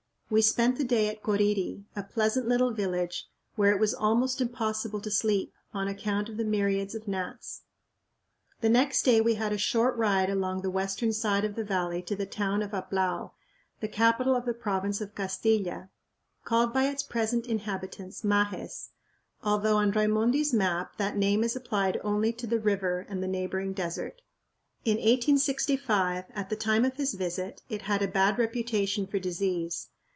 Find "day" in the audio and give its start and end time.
0.85-1.09, 9.03-9.19